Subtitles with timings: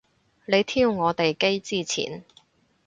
[0.45, 2.25] 你挑我哋機之前